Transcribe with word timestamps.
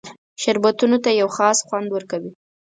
شربتونو 0.41 0.97
ته 1.03 1.09
یو 1.21 1.29
خاص 1.37 1.57
خوند 1.67 1.87
ورکوي. 1.91 2.31